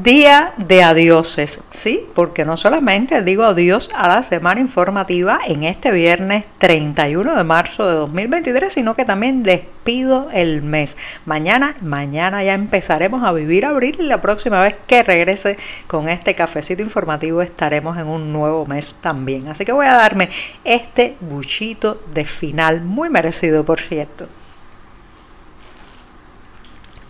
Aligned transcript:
Día 0.00 0.54
de 0.56 0.82
adioses, 0.82 1.60
sí, 1.68 2.06
porque 2.14 2.46
no 2.46 2.56
solamente 2.56 3.20
digo 3.22 3.44
adiós 3.44 3.90
a 3.94 4.08
la 4.08 4.22
semana 4.22 4.58
informativa 4.58 5.38
en 5.46 5.64
este 5.64 5.90
viernes 5.90 6.44
31 6.58 7.36
de 7.36 7.44
marzo 7.44 7.86
de 7.86 7.94
2023, 7.96 8.72
sino 8.72 8.94
que 8.96 9.04
también 9.04 9.42
despido 9.42 10.28
el 10.32 10.62
mes. 10.62 10.96
Mañana, 11.26 11.76
mañana 11.82 12.42
ya 12.42 12.54
empezaremos 12.54 13.22
a 13.22 13.32
vivir 13.32 13.66
abril 13.66 13.96
y 13.98 14.04
la 14.04 14.22
próxima 14.22 14.62
vez 14.62 14.78
que 14.86 15.02
regrese 15.02 15.58
con 15.86 16.08
este 16.08 16.34
cafecito 16.34 16.82
informativo 16.82 17.42
estaremos 17.42 17.98
en 17.98 18.08
un 18.08 18.32
nuevo 18.32 18.64
mes 18.64 18.94
también. 18.94 19.48
Así 19.48 19.66
que 19.66 19.72
voy 19.72 19.86
a 19.86 19.92
darme 19.92 20.30
este 20.64 21.16
buchito 21.20 22.00
de 22.14 22.24
final, 22.24 22.80
muy 22.80 23.10
merecido 23.10 23.62
por 23.64 23.78
cierto. 23.78 24.26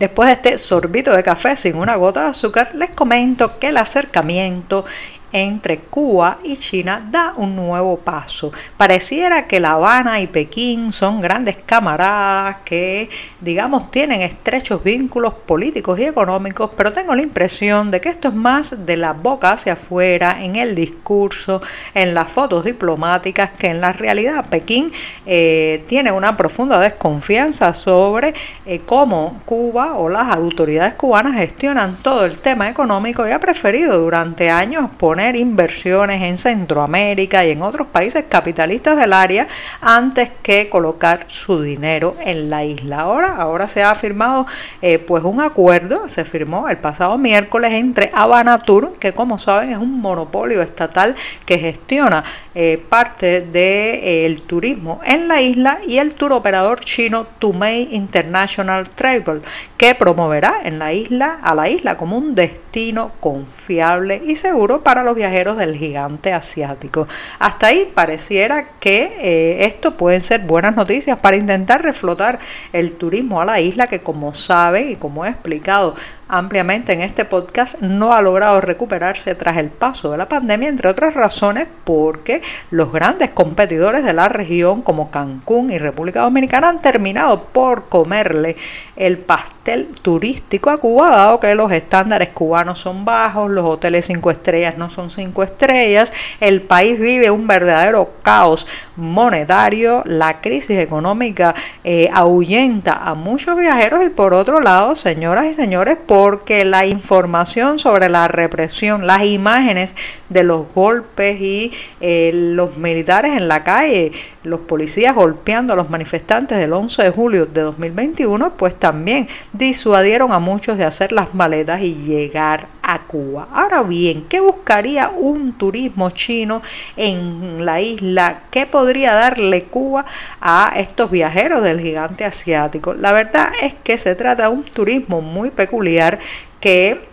Después 0.03 0.27
de 0.27 0.33
este 0.33 0.59
sorbito 0.59 1.13
de 1.13 1.23
café 1.23 1.55
sin 1.55 1.77
una 1.77 1.95
gota 1.95 2.25
de 2.25 2.31
azúcar, 2.31 2.75
les 2.75 2.91
comento 2.91 3.61
que 3.61 3.69
el 3.69 3.77
acercamiento 3.77 4.85
entre 5.33 5.79
Cuba 5.79 6.39
y 6.45 6.57
China 6.57 7.07
da 7.11 7.33
un 7.37 7.57
nuevo 7.57 7.99
paso. 7.99 8.53
Pareciera 8.77 9.47
que 9.47 9.61
La 9.61 9.73
Habana 9.73 10.21
y 10.21 10.27
Pekín 10.27 10.93
son 10.93 11.21
grandes 11.21 11.57
camaradas 11.65 12.61
que, 12.65 13.09
digamos, 13.41 13.91
tienen 13.91 14.21
estrechos 14.21 14.85
vínculos 14.85 15.35
políticos 15.35 15.99
y 15.99 16.05
económicos, 16.05 16.71
pero 16.77 16.93
tengo 16.93 17.15
la 17.15 17.23
impresión 17.23 17.91
de 17.91 18.01
que 18.01 18.11
esto 18.11 18.29
es 18.29 18.35
más 18.35 18.87
de 18.87 18.97
la 18.97 19.13
boca 19.13 19.53
hacia 19.53 19.73
afuera, 19.73 20.43
en 20.43 20.57
el 20.57 20.75
discurso, 20.75 21.63
en 21.95 22.15
las 22.15 22.31
fotos 22.31 22.65
diplomáticas, 22.65 23.53
que 23.53 23.69
en 23.69 23.81
la 23.81 23.93
realidad. 23.93 24.45
Pekín 24.51 24.93
eh, 25.27 25.85
tiene 25.89 26.13
una 26.13 26.37
profunda 26.37 26.79
desconfianza 26.79 27.73
sobre 27.75 28.35
eh, 28.67 28.81
cómo 28.85 29.41
Cuba 29.47 29.95
o 29.95 30.09
las 30.09 30.31
autoridades 30.31 30.95
cubanas 30.95 31.37
gestionan 31.37 31.97
todo 32.03 32.25
el 32.25 32.39
tema 32.41 32.69
económico 32.69 33.27
y 33.27 33.31
ha 33.31 33.41
preferido 33.41 33.99
durante 33.99 34.51
años 34.51 34.91
poner 34.99 35.22
inversiones 35.31 36.23
en 36.23 36.37
Centroamérica 36.37 37.45
y 37.45 37.51
en 37.51 37.63
otros 37.63 37.87
países 37.87 38.25
capitalistas 38.29 38.97
del 38.97 39.13
área 39.13 39.47
antes 39.81 40.31
que 40.43 40.69
colocar 40.69 41.27
su 41.29 41.63
dinero 41.63 42.17
en 42.21 42.51
la 42.51 42.65
isla. 42.65 43.01
Ahora, 43.01 43.37
ahora 43.37 43.69
se 43.69 43.83
ha 43.83 43.95
firmado 43.95 44.47
eh, 44.81 44.99
pues 44.99 45.25
un 45.25 45.41
acuerdo, 45.41 46.09
se 46.09 46.25
firmó 46.25 46.69
el 46.69 46.79
pasado 46.79 47.17
miércoles 47.19 47.73
entre 47.73 48.11
Habana 48.13 48.59
Tour, 48.59 48.93
que 48.99 49.13
como 49.13 49.39
saben 49.39 49.71
es 49.71 49.79
un 49.79 50.01
monopolio 50.01 50.63
estatal 50.63 51.15
que 51.47 51.59
gestiona 51.59 52.25
eh, 52.55 52.83
parte 52.89 53.41
del 53.41 53.53
de, 53.53 54.27
eh, 54.27 54.43
turismo 54.47 55.01
en 55.05 55.29
la 55.29 55.41
isla 55.41 55.79
y 55.87 55.99
el 55.99 56.13
tour 56.13 56.33
operador 56.33 56.81
chino 56.81 57.27
Tumei 57.39 57.89
International 57.93 58.89
Travel, 58.89 59.43
que 59.77 59.95
promoverá 59.95 60.57
en 60.65 60.79
la 60.79 60.93
isla 60.93 61.39
a 61.43 61.55
la 61.55 61.69
isla 61.69 61.97
como 61.97 62.17
un 62.17 62.35
destino 62.35 63.13
confiable 63.21 64.21
y 64.25 64.37
seguro 64.37 64.83
para 64.83 65.03
los 65.03 65.12
viajeros 65.15 65.57
del 65.57 65.77
gigante 65.77 66.33
asiático. 66.33 67.07
Hasta 67.39 67.69
ahí 67.69 67.91
pareciera 67.95 68.69
que 68.81 69.13
eh, 69.21 69.67
esto 69.67 69.97
pueden 69.97 70.21
ser 70.21 70.41
buenas 70.43 70.77
noticias 70.77 71.19
para 71.21 71.37
intentar 71.37 71.83
reflotar 71.83 72.39
el 72.73 72.93
turismo 72.93 73.41
a 73.41 73.45
la 73.45 73.61
isla 73.61 73.87
que 73.87 74.01
como 74.01 74.35
saben 74.35 74.91
y 74.91 74.97
como 74.97 75.25
he 75.25 75.31
explicado 75.31 75.95
ampliamente 76.29 76.93
en 76.93 77.03
este 77.03 77.25
podcast, 77.25 77.81
no 77.81 78.13
ha 78.13 78.23
logrado 78.23 78.61
recuperarse 78.61 79.35
tras 79.35 79.57
el 79.59 79.69
paso 79.69 80.11
de 80.13 80.19
la 80.19 80.29
pandemia, 80.29 80.69
entre 80.69 80.89
otras 80.89 81.15
razones 81.15 81.67
porque 81.85 82.43
los 82.71 82.93
grandes 82.93 83.31
competidores 83.31 84.05
de 84.05 84.13
la 84.13 84.29
región 84.29 84.83
como 84.83 85.11
Cancún 85.11 85.71
y 85.71 85.79
República 85.79 86.23
Dominicana 86.23 86.69
han 86.69 86.83
terminado 86.83 87.45
por 87.45 87.89
comerle 87.89 88.57
el 88.97 89.19
pastel 89.19 89.89
turístico 90.03 90.71
a 90.71 90.79
Cuba, 90.79 91.11
dado 91.11 91.41
que 91.41 91.55
los 91.55 91.71
estándares 91.73 92.31
cubanos 92.31 92.79
son 92.79 93.05
bajos, 93.05 93.51
los 93.51 93.65
hoteles 93.65 94.07
cinco 94.07 94.31
estrellas 94.31 94.79
no 94.79 94.91
son 94.91 95.11
cinco 95.11 95.43
estrellas, 95.43 96.13
el 96.41 96.63
país 96.63 96.99
vive 96.99 97.31
un 97.31 97.47
verdadero 97.47 98.11
caos 98.23 98.67
monetario, 98.97 100.03
la 100.05 100.41
crisis 100.41 100.79
económica 100.79 101.55
eh, 101.85 102.09
ahuyenta 102.13 102.93
a 102.93 103.15
muchos 103.15 103.57
viajeros 103.57 104.05
y 104.05 104.09
por 104.09 104.35
otro 104.35 104.61
lado, 104.61 104.97
señoras 104.97 105.47
y 105.47 105.55
señores, 105.55 105.99
porque 106.13 106.67
la 106.67 106.85
información 106.85 107.79
sobre 107.79 108.11
la 108.11 108.29
represión, 108.29 109.07
las 109.07 109.25
imágenes 109.25 109.95
de 110.29 110.45
los 110.45 110.71
golpes 110.75 111.41
y 111.41 111.73
eh, 112.03 112.31
los 112.35 112.77
militares 112.77 113.35
en 113.35 113.49
la 113.49 113.65
calle, 113.65 114.13
los 114.45 114.61
policías 114.61 115.15
golpeando 115.15 115.73
a 115.73 115.77
los 115.77 115.91
manifestantes 115.91 116.59
del 116.59 116.73
11 116.73 117.03
de 117.03 117.11
julio 117.11 117.47
de 117.47 117.61
2021, 117.63 118.55
pues 118.57 118.75
también 118.75 119.29
disuadieron 119.53 120.33
a 120.33 120.39
muchos 120.39 120.79
de 120.79 120.85
hacer 120.85 121.13
las 121.13 121.35
maletas 121.35 121.83
y 121.83 121.95
llegar 121.95 122.69
a 122.83 123.03
Cuba. 123.03 123.49
Ahora 123.53 123.83
bien, 123.83 124.25
¿qué 124.29 124.41
buscaría 124.41 125.09
un 125.09 125.53
turismo 125.53 126.11
chino 126.11 126.63
en 126.97 127.65
la 127.65 127.81
isla? 127.81 128.43
¿Qué 128.51 128.67
podría 128.67 129.15
darle 129.15 129.65
Cuba 129.65 130.05
a 130.41 130.73
estos 130.77 131.11
viajeros 131.11 131.63
del 131.63 131.81
gigante 131.81 132.25
asiático? 132.25 132.95
La 132.95 133.13
verdad 133.13 133.51
es 133.63 133.75
que 133.75 133.99
se 133.99 134.15
trata 134.15 134.45
de 134.45 134.49
un 134.49 134.65
turismo 134.65 135.21
muy 135.21 135.51
peculiar 135.51 136.19
que 136.61 137.12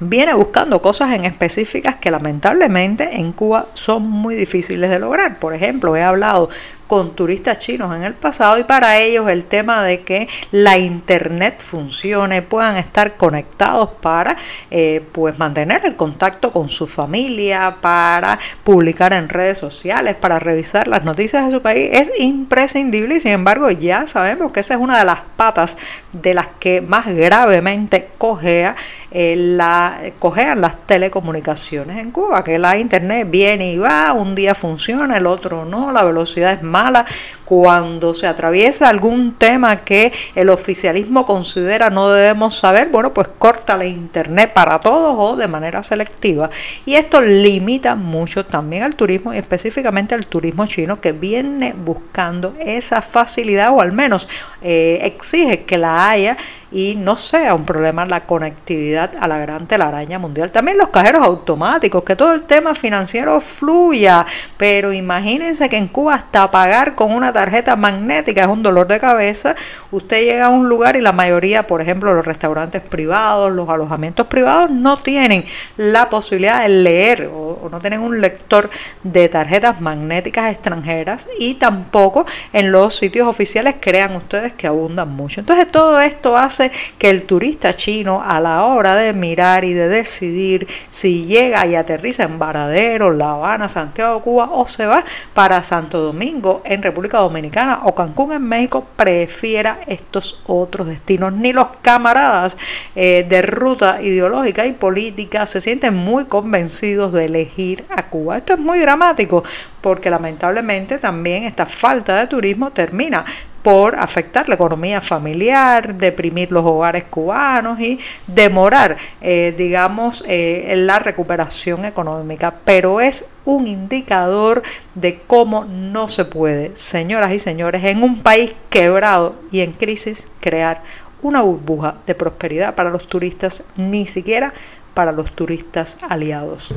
viene 0.00 0.34
buscando 0.34 0.82
cosas 0.82 1.14
en 1.14 1.24
específicas 1.24 1.96
que 1.96 2.10
lamentablemente 2.10 3.16
en 3.16 3.32
Cuba 3.32 3.66
son 3.74 4.08
muy 4.08 4.34
difíciles 4.34 4.90
de 4.90 4.98
lograr. 4.98 5.38
Por 5.38 5.54
ejemplo, 5.54 5.96
he 5.96 6.02
hablado 6.02 6.48
con 6.92 7.16
turistas 7.16 7.58
chinos 7.58 7.96
en 7.96 8.02
el 8.02 8.12
pasado 8.12 8.58
y 8.58 8.64
para 8.64 8.98
ellos 8.98 9.26
el 9.30 9.46
tema 9.46 9.82
de 9.82 10.02
que 10.02 10.28
la 10.50 10.76
internet 10.76 11.62
funcione, 11.62 12.42
puedan 12.42 12.76
estar 12.76 13.16
conectados 13.16 13.88
para 14.02 14.36
eh, 14.70 15.02
pues 15.12 15.38
mantener 15.38 15.86
el 15.86 15.96
contacto 15.96 16.52
con 16.52 16.68
su 16.68 16.86
familia, 16.86 17.76
para 17.80 18.38
publicar 18.62 19.14
en 19.14 19.30
redes 19.30 19.56
sociales, 19.56 20.16
para 20.16 20.38
revisar 20.38 20.86
las 20.86 21.02
noticias 21.02 21.46
de 21.46 21.52
su 21.52 21.62
país, 21.62 21.88
es 21.92 22.10
imprescindible 22.18 23.14
y 23.14 23.20
sin 23.20 23.32
embargo 23.32 23.70
ya 23.70 24.06
sabemos 24.06 24.52
que 24.52 24.60
esa 24.60 24.74
es 24.74 24.80
una 24.80 24.98
de 24.98 25.06
las 25.06 25.20
patas 25.36 25.78
de 26.12 26.34
las 26.34 26.48
que 26.60 26.82
más 26.82 27.06
gravemente 27.06 28.10
cogea 28.18 28.76
eh, 29.14 29.36
la, 29.36 30.00
cogean 30.18 30.60
las 30.62 30.86
telecomunicaciones 30.86 31.98
en 31.98 32.10
Cuba, 32.10 32.42
que 32.42 32.58
la 32.58 32.78
internet 32.78 33.28
viene 33.30 33.72
y 33.72 33.76
va, 33.76 34.12
un 34.14 34.34
día 34.34 34.54
funciona, 34.54 35.18
el 35.18 35.26
otro 35.26 35.64
no, 35.66 35.92
la 35.92 36.02
velocidad 36.02 36.52
es 36.52 36.62
más 36.62 37.04
cuando 37.52 38.14
se 38.14 38.26
atraviesa 38.26 38.88
algún 38.88 39.34
tema 39.34 39.84
que 39.84 40.10
el 40.34 40.48
oficialismo 40.48 41.26
considera 41.26 41.90
no 41.90 42.08
debemos 42.08 42.56
saber, 42.56 42.88
bueno, 42.88 43.12
pues 43.12 43.28
corta 43.28 43.76
la 43.76 43.84
internet 43.84 44.54
para 44.54 44.78
todos 44.78 45.14
o 45.18 45.36
de 45.36 45.48
manera 45.48 45.82
selectiva. 45.82 46.48
Y 46.86 46.94
esto 46.94 47.20
limita 47.20 47.94
mucho 47.94 48.46
también 48.46 48.84
al 48.84 48.96
turismo 48.96 49.34
y 49.34 49.36
específicamente 49.36 50.14
al 50.14 50.24
turismo 50.24 50.66
chino 50.66 50.98
que 50.98 51.12
viene 51.12 51.74
buscando 51.74 52.54
esa 52.58 53.02
facilidad 53.02 53.70
o 53.70 53.82
al 53.82 53.92
menos 53.92 54.28
eh, 54.62 55.00
exige 55.02 55.64
que 55.64 55.76
la 55.76 56.08
haya 56.08 56.38
y 56.70 56.94
no 56.96 57.18
sea 57.18 57.54
un 57.54 57.66
problema 57.66 58.06
la 58.06 58.24
conectividad 58.24 59.10
a 59.20 59.28
la 59.28 59.36
gran 59.36 59.66
telaraña 59.66 60.18
mundial. 60.18 60.50
También 60.50 60.78
los 60.78 60.88
cajeros 60.88 61.22
automáticos, 61.22 62.02
que 62.02 62.16
todo 62.16 62.32
el 62.32 62.44
tema 62.44 62.74
financiero 62.74 63.42
fluya, 63.42 64.24
pero 64.56 64.90
imagínense 64.90 65.68
que 65.68 65.76
en 65.76 65.88
Cuba 65.88 66.14
hasta 66.14 66.50
pagar 66.50 66.94
con 66.94 67.12
una 67.12 67.30
tarjeta 67.30 67.41
magnética 67.76 68.42
es 68.42 68.48
un 68.48 68.62
dolor 68.62 68.86
de 68.86 68.98
cabeza. 68.98 69.54
Usted 69.90 70.24
llega 70.24 70.46
a 70.46 70.50
un 70.50 70.68
lugar 70.68 70.96
y 70.96 71.00
la 71.00 71.12
mayoría, 71.12 71.66
por 71.66 71.80
ejemplo, 71.80 72.14
los 72.14 72.24
restaurantes 72.24 72.80
privados, 72.80 73.52
los 73.52 73.68
alojamientos 73.68 74.26
privados, 74.26 74.70
no 74.70 74.98
tienen 74.98 75.44
la 75.76 76.08
posibilidad 76.08 76.62
de 76.62 76.68
leer 76.68 77.30
o, 77.32 77.51
o 77.62 77.68
no 77.68 77.80
tienen 77.80 78.00
un 78.00 78.20
lector 78.20 78.68
de 79.02 79.28
tarjetas 79.28 79.80
magnéticas 79.80 80.52
extranjeras 80.52 81.26
y 81.38 81.54
tampoco 81.54 82.26
en 82.52 82.72
los 82.72 82.96
sitios 82.96 83.26
oficiales 83.26 83.76
crean 83.80 84.14
ustedes 84.16 84.52
que 84.52 84.66
abundan 84.66 85.10
mucho. 85.14 85.40
Entonces 85.40 85.70
todo 85.70 86.00
esto 86.00 86.36
hace 86.36 86.70
que 86.98 87.10
el 87.10 87.22
turista 87.22 87.74
chino 87.74 88.22
a 88.24 88.40
la 88.40 88.64
hora 88.64 88.94
de 88.94 89.12
mirar 89.12 89.64
y 89.64 89.72
de 89.72 89.88
decidir 89.88 90.66
si 90.90 91.26
llega 91.26 91.66
y 91.66 91.74
aterriza 91.74 92.24
en 92.24 92.38
Varadero, 92.38 93.12
La 93.12 93.32
Habana, 93.32 93.68
Santiago, 93.68 94.20
Cuba 94.22 94.50
o 94.52 94.66
se 94.66 94.86
va 94.86 95.04
para 95.34 95.62
Santo 95.62 96.00
Domingo 96.00 96.62
en 96.64 96.82
República 96.82 97.18
Dominicana 97.18 97.80
o 97.84 97.94
Cancún 97.94 98.32
en 98.32 98.42
México, 98.42 98.86
prefiera 98.96 99.80
estos 99.86 100.42
otros 100.46 100.86
destinos. 100.86 101.32
Ni 101.32 101.52
los 101.52 101.68
camaradas 101.82 102.56
eh, 102.94 103.24
de 103.28 103.42
ruta 103.42 104.02
ideológica 104.02 104.66
y 104.66 104.72
política 104.72 105.46
se 105.46 105.60
sienten 105.60 105.94
muy 105.94 106.24
convencidos 106.24 107.12
de 107.12 107.28
elegir 107.52 107.84
a 107.90 108.08
Cuba. 108.08 108.38
Esto 108.38 108.54
es 108.54 108.58
muy 108.58 108.78
dramático 108.78 109.44
porque 109.80 110.10
lamentablemente 110.10 110.98
también 110.98 111.44
esta 111.44 111.66
falta 111.66 112.18
de 112.18 112.26
turismo 112.26 112.70
termina 112.70 113.24
por 113.62 113.94
afectar 113.94 114.48
la 114.48 114.56
economía 114.56 115.00
familiar, 115.00 115.94
deprimir 115.94 116.50
los 116.50 116.64
hogares 116.64 117.04
cubanos 117.04 117.78
y 117.78 117.98
demorar, 118.26 118.96
eh, 119.20 119.54
digamos, 119.56 120.24
eh, 120.26 120.74
la 120.78 120.98
recuperación 120.98 121.84
económica. 121.84 122.52
Pero 122.64 123.00
es 123.00 123.26
un 123.44 123.68
indicador 123.68 124.62
de 124.96 125.20
cómo 125.28 125.64
no 125.64 126.08
se 126.08 126.24
puede, 126.24 126.76
señoras 126.76 127.32
y 127.32 127.38
señores, 127.38 127.84
en 127.84 128.02
un 128.02 128.20
país 128.22 128.52
quebrado 128.68 129.36
y 129.52 129.60
en 129.60 129.72
crisis, 129.72 130.26
crear 130.40 130.82
una 131.22 131.40
burbuja 131.42 131.94
de 132.04 132.16
prosperidad 132.16 132.74
para 132.74 132.90
los 132.90 133.06
turistas, 133.06 133.62
ni 133.76 134.06
siquiera 134.06 134.52
para 134.92 135.12
los 135.12 135.30
turistas 135.32 135.98
aliados. 136.08 136.74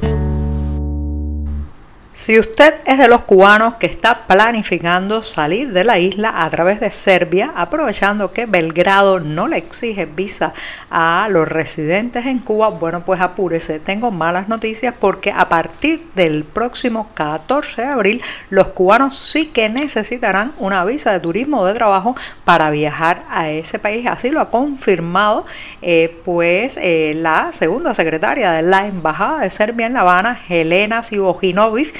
Si 2.18 2.40
usted 2.40 2.76
es 2.86 2.98
de 2.98 3.10
los 3.10 3.24
cubanos 3.24 3.74
que 3.74 3.88
está 3.88 4.26
planificando 4.26 5.22
salir 5.22 5.74
de 5.74 5.84
la 5.84 6.00
isla 6.00 6.46
a 6.46 6.50
través 6.50 6.80
de 6.80 6.90
Serbia, 6.90 7.52
aprovechando 7.58 8.32
que 8.32 8.46
Belgrado 8.46 9.20
no 9.20 9.50
le 9.50 9.58
exige 9.58 10.06
visa 10.06 10.54
a 10.90 11.28
los 11.30 11.46
residentes 11.46 12.26
en 12.26 12.40
Cuba, 12.40 12.70
bueno, 12.70 13.04
pues 13.04 13.20
apúrese. 13.20 13.82
Tengo 13.82 14.12
malas 14.12 14.48
noticias 14.48 14.96
porque 14.98 15.34
a 15.34 15.50
partir 15.50 16.06
del 16.16 16.46
próximo 16.46 17.10
14 17.16 17.82
de 17.82 17.88
abril, 17.90 18.22
los 18.50 18.70
cubanos 18.70 19.20
sí 19.20 19.48
que 19.48 19.68
necesitarán 19.68 20.54
una 20.58 20.86
visa 20.86 21.12
de 21.12 21.20
turismo 21.20 21.60
o 21.60 21.66
de 21.66 21.74
trabajo 21.74 22.16
para 22.46 22.70
viajar 22.70 23.26
a 23.30 23.50
ese 23.50 23.78
país. 23.78 24.08
Así 24.08 24.32
lo 24.32 24.40
ha 24.40 24.50
confirmado, 24.50 25.46
eh, 25.82 26.18
pues, 26.24 26.80
eh, 26.82 27.12
la 27.18 27.52
segunda 27.52 27.94
secretaria 27.94 28.54
de 28.54 28.62
la 28.62 28.88
Embajada 28.88 29.42
de 29.42 29.50
Serbia 29.50 29.88
en 29.88 29.94
La 29.96 30.00
Habana, 30.00 30.40
Helena 30.48 31.04
Sivojinovic, 31.04 31.94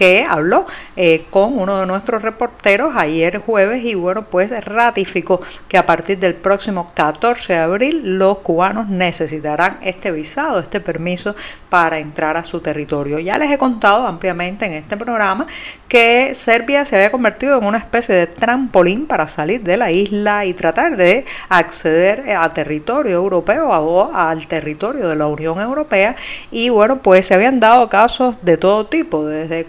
que 0.00 0.26
habló 0.26 0.64
eh, 0.96 1.26
con 1.28 1.58
uno 1.58 1.78
de 1.78 1.84
nuestros 1.84 2.22
reporteros 2.22 2.96
ayer 2.96 3.36
jueves 3.36 3.84
y 3.84 3.94
bueno, 3.94 4.24
pues 4.24 4.50
ratificó 4.64 5.42
que 5.68 5.76
a 5.76 5.84
partir 5.84 6.18
del 6.18 6.36
próximo 6.36 6.90
14 6.94 7.52
de 7.52 7.58
abril 7.58 8.18
los 8.18 8.38
cubanos 8.38 8.88
necesitarán 8.88 9.76
este 9.82 10.10
visado, 10.10 10.58
este 10.58 10.80
permiso 10.80 11.36
para 11.68 11.98
entrar 11.98 12.38
a 12.38 12.44
su 12.44 12.60
territorio. 12.60 13.18
Ya 13.18 13.36
les 13.36 13.50
he 13.50 13.58
contado 13.58 14.06
ampliamente 14.06 14.64
en 14.64 14.72
este 14.72 14.96
programa 14.96 15.46
que 15.86 16.32
Serbia 16.32 16.86
se 16.86 16.96
había 16.96 17.10
convertido 17.10 17.58
en 17.58 17.66
una 17.66 17.76
especie 17.76 18.14
de 18.14 18.26
trampolín 18.26 19.06
para 19.06 19.28
salir 19.28 19.60
de 19.62 19.76
la 19.76 19.90
isla 19.90 20.46
y 20.46 20.54
tratar 20.54 20.96
de 20.96 21.26
acceder 21.50 22.30
a 22.38 22.50
territorio 22.54 23.16
europeo 23.16 23.68
o 23.68 24.14
al 24.14 24.46
territorio 24.46 25.08
de 25.08 25.16
la 25.16 25.26
Unión 25.26 25.60
Europea 25.60 26.16
y 26.50 26.70
bueno, 26.70 27.02
pues 27.02 27.26
se 27.26 27.34
habían 27.34 27.60
dado 27.60 27.90
casos 27.90 28.38
de 28.40 28.56
todo 28.56 28.86
tipo, 28.86 29.26
desde 29.26 29.66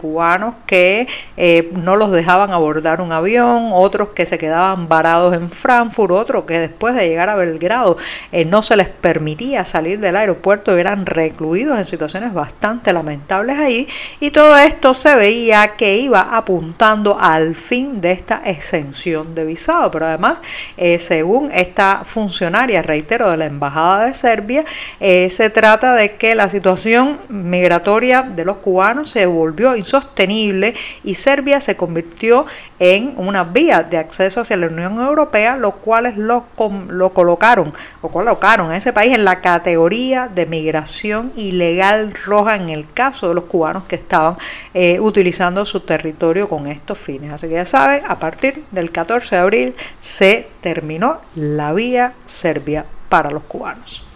que 0.66 1.08
eh, 1.38 1.70
no 1.74 1.96
los 1.96 2.12
dejaban 2.12 2.52
abordar 2.52 3.02
un 3.02 3.12
avión, 3.12 3.70
otros 3.74 4.10
que 4.10 4.26
se 4.26 4.38
quedaban 4.38 4.88
varados 4.88 5.34
en 5.34 5.50
Frankfurt, 5.50 6.12
otros 6.12 6.44
que 6.44 6.60
después 6.60 6.96
de 6.96 7.08
llegar 7.08 7.30
a 7.30 7.36
Belgrado 7.36 7.98
eh, 8.32 8.46
no 8.46 8.62
se 8.62 8.76
les 8.76 8.88
permitía 8.88 9.66
salir 9.66 10.00
del 10.00 10.16
aeropuerto, 10.16 10.78
eran 10.78 11.06
recluidos 11.06 11.80
en 11.80 11.86
situaciones 11.86 12.34
bastante 12.34 12.94
lamentables 12.94 13.58
ahí 13.58 13.88
y 14.20 14.32
todo 14.32 14.56
esto 14.58 14.94
se 14.94 15.16
veía 15.16 15.76
que 15.76 15.98
iba 15.98 16.36
apuntando 16.36 17.18
al 17.20 17.56
fin 17.56 18.00
de 18.00 18.12
esta 18.12 18.42
exención 18.46 19.34
de 19.34 19.46
visado, 19.46 19.90
pero 19.90 20.06
además 20.06 20.42
eh, 20.78 21.00
según 21.00 21.52
esta 21.52 22.02
funcionaria, 22.06 22.82
reitero, 22.82 23.32
de 23.32 23.38
la 23.38 23.46
Embajada 23.46 24.06
de 24.06 24.14
Serbia, 24.14 24.66
se 25.00 25.50
trata 25.50 25.94
de 25.94 26.16
que 26.16 26.36
la 26.36 26.50
situación 26.50 27.20
migratoria 27.30 28.22
de 28.24 28.46
los 28.46 28.58
cubanos 28.58 29.10
se 29.10 29.26
volvió 29.26 29.76
insostenible 29.76 30.11
y 31.04 31.16
Serbia 31.16 31.60
se 31.60 31.76
convirtió 31.76 32.46
en 32.80 33.14
una 33.18 33.44
vía 33.44 33.84
de 33.84 33.98
acceso 33.98 34.42
hacia 34.42 34.58
la 34.58 34.68
Unión 34.68 35.00
Europea, 35.00 35.58
los 35.58 35.76
cuales 35.76 36.18
lo, 36.18 36.46
lo 36.90 37.14
colocaron 37.14 37.74
o 38.02 38.10
colocaron 38.10 38.72
a 38.72 38.78
ese 38.78 38.94
país 38.94 39.14
en 39.14 39.26
la 39.26 39.42
categoría 39.42 40.28
de 40.28 40.46
migración 40.46 41.32
ilegal 41.36 42.14
roja 42.26 42.56
en 42.56 42.70
el 42.70 42.92
caso 42.92 43.30
de 43.30 43.36
los 43.36 43.46
cubanos 43.46 43.86
que 43.86 43.96
estaban 43.96 44.36
eh, 44.74 45.00
utilizando 45.00 45.66
su 45.66 45.80
territorio 45.80 46.48
con 46.48 46.68
estos 46.68 46.98
fines. 46.98 47.32
Así 47.32 47.48
que 47.48 47.56
ya 47.56 47.66
saben, 47.66 48.04
a 48.08 48.20
partir 48.20 48.64
del 48.72 48.92
14 48.92 49.36
de 49.36 49.42
abril 49.42 49.76
se 50.02 50.48
terminó 50.62 51.20
la 51.36 51.74
vía 51.74 52.14
Serbia 52.26 52.86
para 53.10 53.32
los 53.32 53.44
cubanos. 53.44 54.11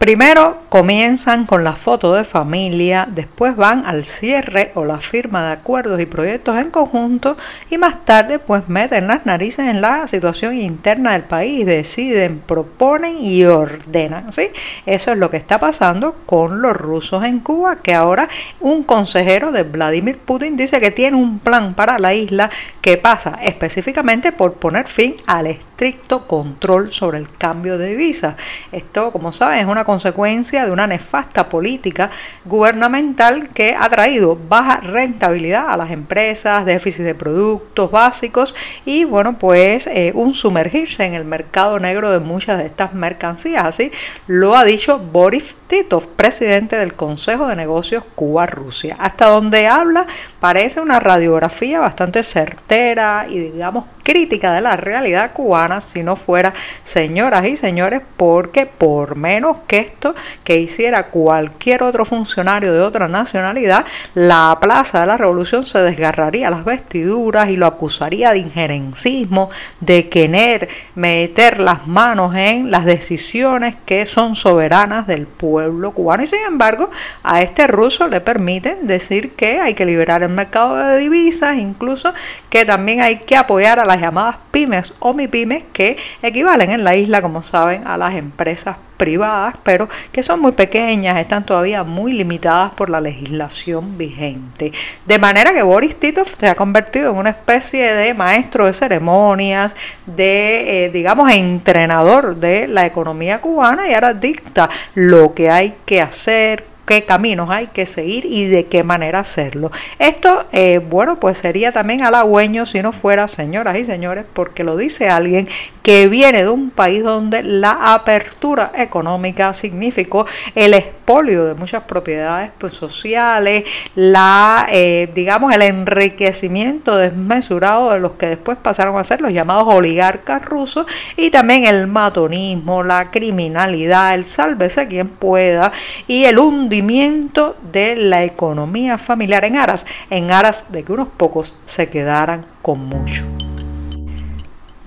Primero 0.00 0.56
comienzan 0.70 1.44
con 1.44 1.62
la 1.62 1.74
foto 1.74 2.14
de 2.14 2.24
familia, 2.24 3.06
después 3.06 3.54
van 3.54 3.84
al 3.84 4.06
cierre 4.06 4.72
o 4.74 4.86
la 4.86 4.98
firma 4.98 5.44
de 5.44 5.52
acuerdos 5.52 6.00
y 6.00 6.06
proyectos 6.06 6.56
en 6.56 6.70
conjunto 6.70 7.36
y 7.68 7.76
más 7.76 8.02
tarde 8.06 8.38
pues 8.38 8.66
meten 8.70 9.08
las 9.08 9.26
narices 9.26 9.66
en 9.68 9.82
la 9.82 10.08
situación 10.08 10.56
interna 10.56 11.12
del 11.12 11.24
país, 11.24 11.66
deciden, 11.66 12.38
proponen 12.38 13.18
y 13.20 13.44
ordenan. 13.44 14.32
¿sí? 14.32 14.48
Eso 14.86 15.12
es 15.12 15.18
lo 15.18 15.28
que 15.28 15.36
está 15.36 15.58
pasando 15.58 16.16
con 16.24 16.62
los 16.62 16.74
rusos 16.74 17.22
en 17.24 17.40
Cuba, 17.40 17.76
que 17.76 17.92
ahora 17.92 18.26
un 18.58 18.84
consejero 18.84 19.52
de 19.52 19.64
Vladimir 19.64 20.16
Putin 20.16 20.56
dice 20.56 20.80
que 20.80 20.92
tiene 20.92 21.18
un 21.18 21.40
plan 21.40 21.74
para 21.74 21.98
la 21.98 22.14
isla 22.14 22.48
que 22.80 22.96
pasa 22.96 23.38
específicamente 23.42 24.32
por 24.32 24.54
poner 24.54 24.86
fin 24.86 25.14
al 25.26 25.46
estricto 25.46 26.26
control 26.26 26.90
sobre 26.90 27.18
el 27.18 27.30
cambio 27.30 27.76
de 27.76 27.88
divisas. 27.88 28.36
Esto, 28.72 29.12
como 29.12 29.30
saben, 29.32 29.58
es 29.58 29.66
una 29.66 29.84
consecuencia 29.90 30.64
de 30.64 30.70
una 30.70 30.86
nefasta 30.86 31.48
política 31.48 32.10
gubernamental 32.44 33.48
que 33.48 33.74
ha 33.74 33.88
traído 33.88 34.38
baja 34.48 34.76
rentabilidad 34.76 35.68
a 35.68 35.76
las 35.76 35.90
empresas, 35.90 36.64
déficit 36.64 37.02
de 37.02 37.16
productos 37.16 37.90
básicos 37.90 38.54
y, 38.84 39.02
bueno, 39.04 39.36
pues 39.36 39.88
eh, 39.88 40.12
un 40.14 40.34
sumergirse 40.34 41.04
en 41.04 41.14
el 41.14 41.24
mercado 41.24 41.80
negro 41.80 42.12
de 42.12 42.20
muchas 42.20 42.58
de 42.58 42.66
estas 42.66 42.94
mercancías. 42.94 43.64
Así 43.64 43.90
lo 44.28 44.56
ha 44.56 44.62
dicho 44.62 45.00
Boris 45.00 45.56
Titov, 45.66 46.06
presidente 46.06 46.76
del 46.76 46.94
Consejo 46.94 47.48
de 47.48 47.56
Negocios 47.56 48.04
Cuba-Rusia. 48.14 48.96
Hasta 49.00 49.26
donde 49.26 49.66
habla 49.66 50.06
parece 50.38 50.80
una 50.80 51.00
radiografía 51.00 51.80
bastante 51.80 52.22
certera 52.22 53.26
y, 53.28 53.38
digamos, 53.38 53.86
crítica 54.04 54.52
de 54.52 54.60
la 54.60 54.76
realidad 54.76 55.32
cubana 55.32 55.80
si 55.80 56.02
no 56.02 56.16
fuera, 56.16 56.52
señoras 56.82 57.46
y 57.46 57.56
señores, 57.56 58.02
porque 58.16 58.66
por 58.66 59.14
menos 59.14 59.58
que 59.66 59.79
esto 59.80 60.14
que 60.44 60.58
hiciera 60.58 61.08
cualquier 61.08 61.82
otro 61.82 62.04
funcionario 62.04 62.72
de 62.72 62.80
otra 62.80 63.08
nacionalidad, 63.08 63.84
la 64.14 64.56
Plaza 64.60 65.00
de 65.00 65.06
la 65.06 65.16
Revolución 65.16 65.66
se 65.66 65.80
desgarraría 65.80 66.50
las 66.50 66.64
vestiduras 66.64 67.50
y 67.50 67.56
lo 67.56 67.66
acusaría 67.66 68.32
de 68.32 68.38
injerencismo, 68.38 69.50
de 69.80 70.08
querer 70.08 70.68
meter 70.94 71.60
las 71.60 71.86
manos 71.86 72.34
en 72.34 72.70
las 72.70 72.84
decisiones 72.84 73.74
que 73.84 74.06
son 74.06 74.36
soberanas 74.36 75.06
del 75.06 75.26
pueblo 75.26 75.92
cubano. 75.92 76.22
Y 76.22 76.26
sin 76.26 76.40
embargo, 76.46 76.90
a 77.22 77.42
este 77.42 77.66
ruso 77.66 78.08
le 78.08 78.20
permiten 78.20 78.86
decir 78.86 79.32
que 79.32 79.60
hay 79.60 79.74
que 79.74 79.84
liberar 79.84 80.22
el 80.22 80.30
mercado 80.30 80.76
de 80.76 80.98
divisas, 80.98 81.58
incluso 81.58 82.12
que 82.48 82.64
también 82.64 83.00
hay 83.00 83.20
que 83.20 83.36
apoyar 83.36 83.78
a 83.78 83.84
las 83.84 84.00
llamadas 84.00 84.36
pymes 84.50 84.94
o 84.98 85.14
mipymes 85.14 85.64
que 85.72 85.96
equivalen 86.22 86.70
en 86.70 86.84
la 86.84 86.96
isla, 86.96 87.22
como 87.22 87.42
saben, 87.42 87.86
a 87.86 87.96
las 87.96 88.14
empresas 88.14 88.76
privadas, 88.96 89.56
pero 89.70 89.88
que 90.10 90.24
son 90.24 90.40
muy 90.40 90.50
pequeñas, 90.50 91.16
están 91.16 91.46
todavía 91.46 91.84
muy 91.84 92.12
limitadas 92.12 92.72
por 92.74 92.90
la 92.90 93.00
legislación 93.00 93.96
vigente. 93.96 94.72
De 95.06 95.16
manera 95.20 95.54
que 95.54 95.62
Boris 95.62 95.94
Titov 95.94 96.26
se 96.26 96.48
ha 96.48 96.56
convertido 96.56 97.12
en 97.12 97.18
una 97.18 97.30
especie 97.30 97.94
de 97.94 98.12
maestro 98.12 98.66
de 98.66 98.72
ceremonias, 98.72 99.76
de, 100.06 100.86
eh, 100.86 100.90
digamos, 100.90 101.30
entrenador 101.30 102.34
de 102.34 102.66
la 102.66 102.84
economía 102.84 103.40
cubana 103.40 103.88
y 103.88 103.94
ahora 103.94 104.12
dicta 104.12 104.68
lo 104.94 105.34
que 105.34 105.50
hay 105.50 105.76
que 105.84 106.00
hacer, 106.00 106.64
qué 106.84 107.04
caminos 107.04 107.50
hay 107.50 107.68
que 107.68 107.86
seguir 107.86 108.24
y 108.26 108.46
de 108.46 108.66
qué 108.66 108.82
manera 108.82 109.20
hacerlo. 109.20 109.70
Esto, 110.00 110.46
eh, 110.50 110.80
bueno, 110.80 111.20
pues 111.20 111.38
sería 111.38 111.70
también 111.70 112.02
halagüeño 112.02 112.66
si 112.66 112.82
no 112.82 112.90
fuera, 112.90 113.28
señoras 113.28 113.78
y 113.78 113.84
señores, 113.84 114.24
porque 114.32 114.64
lo 114.64 114.76
dice 114.76 115.08
alguien 115.08 115.46
que 115.82 116.08
viene 116.08 116.44
de 116.44 116.50
un 116.50 116.70
país 116.70 117.02
donde 117.02 117.42
la 117.42 117.94
apertura 117.94 118.72
económica 118.74 119.54
significó 119.54 120.26
el 120.54 120.74
expolio 120.74 121.44
de 121.44 121.54
muchas 121.54 121.84
propiedades 121.84 122.50
pues, 122.58 122.72
sociales, 122.72 123.64
la, 123.94 124.66
eh, 124.70 125.10
digamos, 125.14 125.52
el 125.52 125.62
enriquecimiento 125.62 126.96
desmesurado 126.96 127.90
de 127.90 128.00
los 128.00 128.12
que 128.12 128.26
después 128.26 128.58
pasaron 128.58 128.98
a 128.98 129.04
ser 129.04 129.20
los 129.20 129.32
llamados 129.32 129.66
oligarcas 129.68 130.44
rusos 130.44 130.86
y 131.16 131.30
también 131.30 131.64
el 131.64 131.86
matonismo, 131.86 132.82
la 132.82 133.10
criminalidad, 133.10 134.14
el 134.14 134.24
sálvese 134.24 134.88
quien 134.88 135.08
pueda 135.08 135.72
y 136.06 136.24
el 136.24 136.38
hundimiento 136.38 137.56
de 137.72 137.96
la 137.96 138.24
economía 138.24 138.98
familiar 138.98 139.44
en 139.44 139.56
aras, 139.56 139.86
en 140.10 140.30
aras 140.30 140.66
de 140.70 140.84
que 140.84 140.92
unos 140.92 141.08
pocos 141.08 141.54
se 141.64 141.88
quedaran 141.88 142.44
con 142.62 142.78
mucho. 142.86 143.24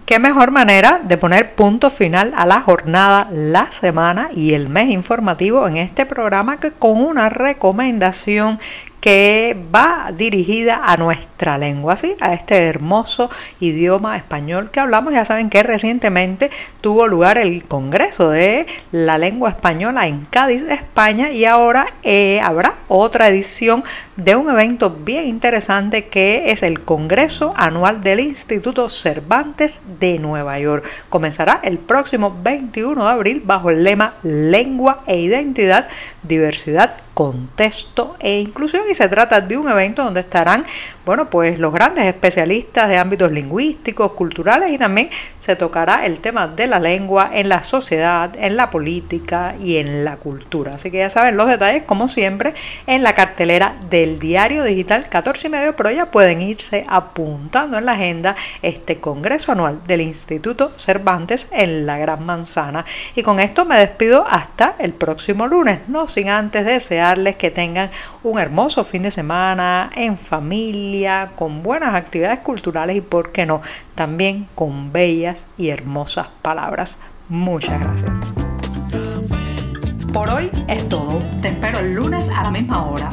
¿Qué 0.06 0.20
mejor 0.20 0.52
manera 0.52 1.00
de 1.02 1.18
poner 1.18 1.56
punto 1.56 1.90
final 1.90 2.34
a 2.36 2.46
la 2.46 2.60
jornada, 2.60 3.30
la 3.32 3.72
semana 3.72 4.28
y 4.34 4.54
el 4.54 4.68
mes 4.68 4.90
informativo 4.90 5.66
en 5.66 5.78
este 5.78 6.06
programa 6.06 6.60
que 6.60 6.72
con 6.72 7.00
una 7.00 7.30
recomendación 7.30 8.60
que 9.04 9.58
va 9.76 10.14
dirigida 10.16 10.80
a 10.86 10.96
nuestra 10.96 11.58
lengua, 11.58 11.98
¿sí? 11.98 12.16
a 12.22 12.34
este 12.34 12.68
hermoso 12.68 13.30
idioma 13.60 14.16
español 14.16 14.72
que 14.72 14.80
hablamos. 14.80 15.14
Ya 15.14 15.26
saben 15.26 15.50
que 15.50 15.62
recientemente 15.62 16.50
tuvo 16.80 17.06
lugar 17.08 17.38
el 17.38 17.66
Congreso 17.66 18.30
de 18.30 18.66
la 18.94 19.18
Lengua 19.18 19.50
Española 19.50 20.08
en 20.08 20.20
Cádiz, 20.20 20.64
España, 20.70 21.32
y 21.32 21.44
ahora 21.44 21.88
eh, 22.04 22.40
habrá 22.40 22.76
otra 22.88 23.28
edición 23.28 23.84
de 24.16 24.38
un 24.38 24.50
evento 24.50 24.90
bien 24.90 25.28
interesante 25.28 26.08
que 26.08 26.54
es 26.54 26.64
el 26.64 26.80
Congreso 26.80 27.54
Anual 27.58 28.00
del 28.00 28.22
Instituto 28.22 28.88
Cervantes 28.88 29.82
de 30.00 30.18
Nueva 30.18 30.58
York. 30.60 30.86
Comenzará 31.10 31.60
el 31.64 31.78
próximo 31.78 32.34
21 32.42 33.04
de 33.04 33.12
abril 33.12 33.42
bajo 33.44 33.70
el 33.70 33.84
lema 33.84 34.14
Lengua 34.24 35.04
e 35.08 35.18
Identidad, 35.20 35.90
Diversidad 36.22 36.96
contexto 37.14 38.16
e 38.20 38.40
inclusión 38.40 38.84
y 38.90 38.94
se 38.94 39.08
trata 39.08 39.40
de 39.40 39.58
un 39.58 39.70
evento 39.70 40.04
donde 40.04 40.22
estarán 40.22 40.64
bueno 41.06 41.30
pues 41.30 41.60
los 41.60 41.72
grandes 41.72 42.06
especialistas 42.06 42.90
de 42.90 42.98
ámbitos 42.98 43.32
lingüísticos 43.32 44.14
culturales 44.14 44.72
y 44.72 44.78
también 44.78 45.10
se 45.40 45.56
tocará 45.56 46.06
el 46.06 46.20
tema 46.20 46.48
de 46.48 46.68
la 46.68 46.80
lengua 46.80 47.30
en 47.34 47.50
la 47.50 47.62
sociedad 47.62 48.32
en 48.38 48.56
la 48.56 48.70
política 48.70 49.56
y 49.62 49.78
en 49.78 50.04
la 50.04 50.16
cultura. 50.16 50.72
Así 50.76 50.90
que 50.90 50.98
ya 50.98 51.10
saben 51.10 51.38
los 51.38 51.48
detalles 51.48 51.84
como 51.84 52.08
siempre 52.08 52.54
en 52.88 53.04
la 53.04 53.14
cartelera 53.14 53.76
del 53.90 54.18
diario 54.18 54.64
digital 54.64 55.08
14 55.08 55.48
y 55.48 55.50
medio 55.52 55.76
pero 55.76 55.92
ya 55.92 56.08
pueden 56.08 56.42
irse 56.42 56.86
apuntando 56.88 57.78
en 57.78 57.86
la 57.86 57.94
agenda 57.94 58.36
este 58.62 59.00
congreso 59.00 59.52
anual 59.52 59.82
del 59.86 60.02
Instituto 60.02 60.72
Cervantes 60.78 61.48
en 61.52 61.86
la 61.86 61.98
Gran 62.00 62.26
Manzana. 62.26 62.86
Y 63.16 63.22
con 63.22 63.40
esto 63.40 63.66
me 63.66 63.78
despido 63.78 64.26
hasta 64.28 64.76
el 64.80 64.94
próximo 64.94 65.48
lunes 65.48 65.82
no 65.88 66.08
sin 66.08 66.30
antes 66.30 66.66
desear 66.66 67.03
que 67.38 67.52
tengan 67.52 67.90
un 68.24 68.40
hermoso 68.40 68.84
fin 68.84 69.02
de 69.02 69.12
semana 69.12 69.92
en 69.96 70.18
familia, 70.18 71.32
con 71.36 71.62
buenas 71.62 71.96
actividades 71.96 72.40
culturales 72.40 72.96
y, 72.96 73.02
por 73.02 73.32
qué 73.32 73.46
no, 73.46 73.62
también 73.96 74.48
con 74.56 74.94
bellas 74.94 75.46
y 75.58 75.70
hermosas 75.70 76.28
palabras. 76.42 76.98
Muchas 77.30 77.80
gracias. 77.80 78.20
Por 80.14 80.30
hoy 80.30 80.50
es 80.68 80.88
todo. 80.90 81.20
Te 81.42 81.50
espero 81.50 81.80
el 81.80 81.96
lunes 81.96 82.30
a 82.30 82.44
la 82.44 82.52
misma 82.52 82.86
hora. 82.86 83.10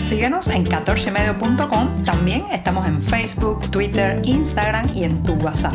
Síguenos 0.00 0.48
en 0.48 0.66
14medio.com. 0.66 2.04
También 2.04 2.46
estamos 2.50 2.86
en 2.86 3.00
Facebook, 3.00 3.70
Twitter, 3.70 4.20
Instagram 4.24 4.90
y 4.94 5.04
en 5.04 5.22
tu 5.22 5.34
WhatsApp. 5.34 5.74